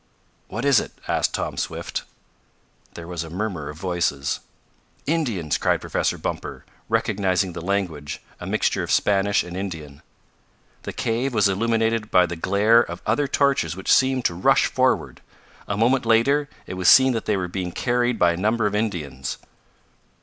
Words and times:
"What 0.47 0.65
is 0.65 0.79
it?" 0.79 0.93
asked 1.07 1.35
Tom 1.35 1.57
Swift. 1.57 2.05
There 2.95 3.05
was 3.07 3.23
a 3.23 3.29
murmur 3.29 3.69
of 3.69 3.77
voices. 3.77 4.39
"Indians!" 5.05 5.59
cried 5.59 5.79
Professor 5.79 6.17
Bumper, 6.17 6.65
recognizing 6.89 7.53
the 7.53 7.61
language 7.61 8.19
a 8.39 8.47
mixture 8.47 8.81
of 8.81 8.89
Spanish 8.89 9.43
and 9.43 9.55
Indian. 9.55 10.01
The 10.81 10.91
cave 10.93 11.35
was 11.35 11.47
illuminated 11.47 12.09
by 12.09 12.25
the 12.25 12.35
glare 12.35 12.81
of 12.81 13.03
other 13.05 13.27
torches 13.27 13.75
which 13.75 13.93
seemed 13.93 14.25
to 14.25 14.33
rush 14.33 14.65
forward. 14.65 15.21
A 15.67 15.77
moment 15.77 16.07
later 16.07 16.49
it 16.65 16.73
was 16.73 16.89
seen 16.89 17.13
that 17.13 17.25
they 17.25 17.37
were 17.37 17.47
being 17.47 17.71
carried 17.71 18.17
by 18.17 18.31
a 18.31 18.37
number 18.37 18.65
of 18.65 18.73
Indians. 18.73 19.37